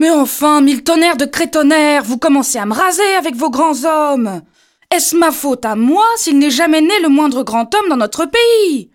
[0.00, 4.42] Mais enfin, mille tonnerres de crétonnerres, vous commencez à me raser avec vos grands hommes.
[4.90, 8.26] Est-ce ma faute à moi s'il n'est jamais né le moindre grand homme dans notre
[8.26, 8.90] pays?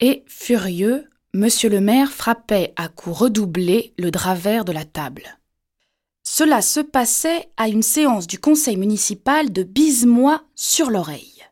[0.00, 5.38] Et, furieux, monsieur le maire frappait à coups redoublés le drap vert de la table.
[6.22, 11.44] Cela se passait à une séance du conseil municipal de Bisemois sur l'oreille.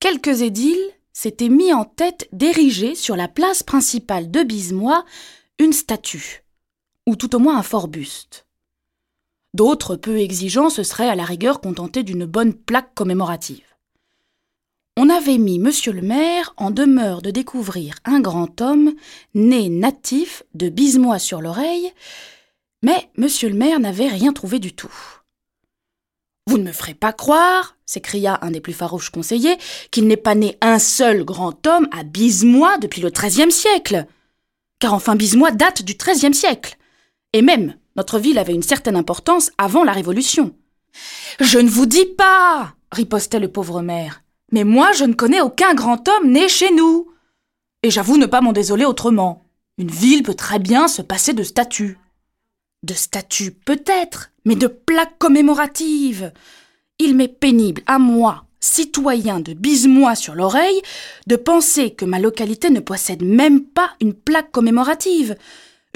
[0.00, 5.04] Quelques édiles s'étaient mis en tête d'ériger sur la place principale de Bisemois
[5.58, 6.44] une statue,
[7.06, 8.46] ou tout au moins un fort buste.
[9.54, 13.64] D'autres, peu exigeants, se seraient à la rigueur contentés d'une bonne plaque commémorative.
[14.98, 18.94] On avait mis monsieur le maire en demeure de découvrir un grand homme
[19.34, 21.92] né natif de Bisemois sur l'oreille,
[22.82, 24.94] mais monsieur le maire n'avait rien trouvé du tout.
[26.46, 29.58] Vous ne me ferez pas croire, s'écria un des plus farouches conseillers,
[29.90, 34.06] qu'il n'est pas né un seul grand homme à Bisemois depuis le XIIIe siècle.
[34.78, 36.76] Car enfin Bisemois date du XIIIe siècle.
[37.36, 40.54] Et même, notre ville avait une certaine importance avant la Révolution.
[41.38, 44.22] Je ne vous dis pas, ripostait le pauvre maire.
[44.52, 47.12] Mais moi, je ne connais aucun grand homme né chez nous.
[47.82, 49.44] Et j'avoue ne pas m'en désoler autrement.
[49.76, 51.98] Une ville peut très bien se passer de statues.
[52.82, 56.32] De statues peut-être, mais de plaques commémoratives.
[56.98, 60.80] Il m'est pénible, à moi, citoyen de Bisemois sur l'oreille,
[61.26, 65.36] de penser que ma localité ne possède même pas une plaque commémorative.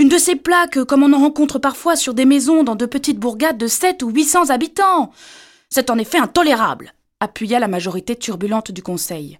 [0.00, 3.18] Une de ces plaques comme on en rencontre parfois sur des maisons dans de petites
[3.18, 5.12] bourgades de sept ou huit cents habitants.
[5.68, 9.38] C'est en effet intolérable, appuya la majorité turbulente du Conseil.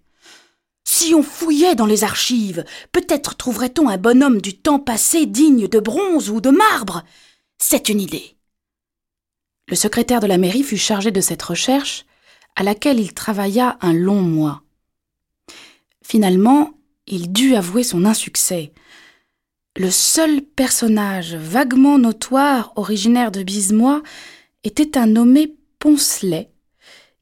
[0.85, 5.81] Si on fouillait dans les archives, peut-être trouverait-on un bonhomme du temps passé digne de
[5.81, 7.05] bronze ou de marbre.
[7.57, 8.37] C'est une idée.
[9.67, 12.05] Le secrétaire de la mairie fut chargé de cette recherche,
[12.55, 14.61] à laquelle il travailla un long mois.
[16.05, 16.75] Finalement,
[17.07, 18.75] il dut avouer son insuccès.
[19.77, 24.03] Le seul personnage vaguement notoire originaire de Bisemois
[24.65, 26.51] était un nommé Poncelet,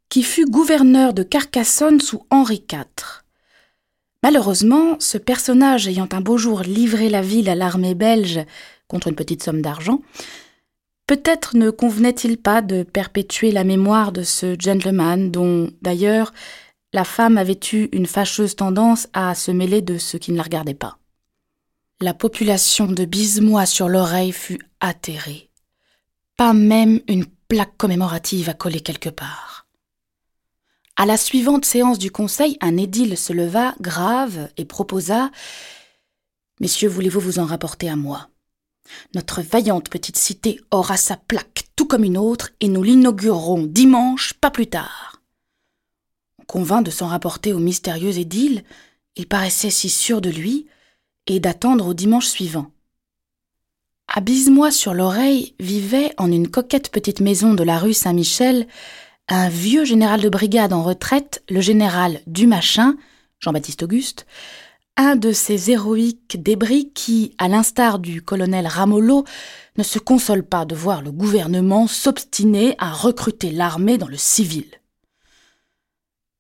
[0.09, 2.87] qui fut gouverneur de Carcassonne sous Henri IV.
[4.23, 8.41] Malheureusement, ce personnage ayant un beau jour livré la ville à l'armée belge
[8.89, 10.01] contre une petite somme d'argent,
[11.07, 16.33] peut-être ne convenait-il pas de perpétuer la mémoire de ce gentleman dont, d'ailleurs,
[16.95, 20.43] la femme avait eu une fâcheuse tendance à se mêler de ce qui ne la
[20.45, 20.99] regardait pas.
[22.01, 25.51] La population de Bisemois sur l'oreille fut atterrée.
[26.37, 29.67] Pas même une plaque commémorative à coller quelque part.
[30.95, 35.33] À la suivante séance du conseil, un édile se leva, grave, et proposa
[36.61, 38.29] Messieurs, voulez-vous vous en rapporter à moi?
[39.17, 44.35] Notre vaillante petite cité aura sa plaque tout comme une autre, et nous l'inaugurerons dimanche,
[44.35, 45.21] pas plus tard.
[46.39, 48.63] On convint de s'en rapporter au mystérieux édile,
[49.17, 50.69] il paraissait si sûr de lui,
[51.31, 52.71] et d'attendre au dimanche suivant.
[54.09, 58.67] À Bisemois sur l'oreille vivait, en une coquette petite maison de la rue Saint-Michel,
[59.29, 62.97] un vieux général de brigade en retraite, le général Dumachin,
[63.41, 64.27] Jean-Baptiste Auguste,
[64.97, 69.25] un de ces héroïques débris qui, à l'instar du colonel Ramollo,
[69.77, 74.67] ne se console pas de voir le gouvernement s'obstiner à recruter l'armée dans le civil.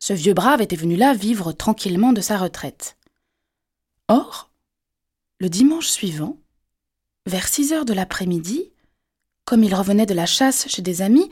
[0.00, 2.97] Ce vieux brave était venu là vivre tranquillement de sa retraite.
[4.09, 4.47] Or,
[5.41, 6.37] le dimanche suivant,
[7.26, 8.72] vers six heures de l'après-midi,
[9.44, 11.31] comme il revenait de la chasse chez des amis,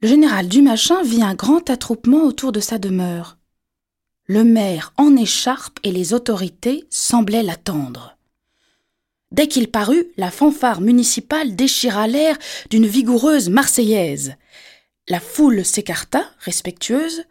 [0.00, 3.36] le général Dumachin vit un grand attroupement autour de sa demeure.
[4.26, 8.16] Le maire en écharpe et les autorités semblaient l'attendre.
[9.32, 12.36] Dès qu'il parut, la fanfare municipale déchira l'air
[12.70, 14.36] d'une vigoureuse marseillaise.
[15.08, 17.24] La foule s'écarta, respectueuse,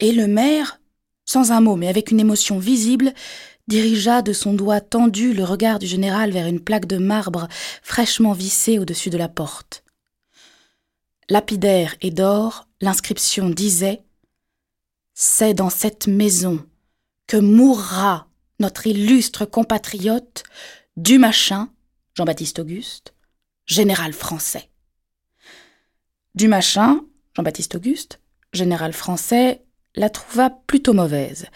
[0.00, 0.80] et le maire,
[1.24, 3.14] sans un mot mais avec une émotion visible,
[3.68, 7.48] dirigea de son doigt tendu le regard du général vers une plaque de marbre
[7.82, 9.84] fraîchement vissée au-dessus de la porte.
[11.28, 14.02] Lapidaire et d'or, l'inscription disait
[15.14, 16.64] C'est dans cette maison
[17.26, 18.28] que mourra
[18.60, 20.44] notre illustre compatriote
[20.96, 21.70] Dumachin,
[22.14, 23.14] Jean-Baptiste Auguste,
[23.66, 24.70] général français.
[26.34, 27.00] Dumachin,
[27.34, 28.20] Jean-Baptiste Auguste,
[28.52, 29.62] général français,
[29.96, 31.46] la trouva plutôt mauvaise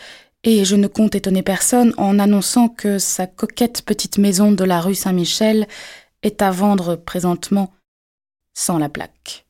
[0.44, 4.80] et je ne compte étonner personne en annonçant que sa coquette petite maison de la
[4.80, 5.66] rue Saint-Michel
[6.22, 7.72] est à vendre présentement
[8.54, 9.47] sans la plaque.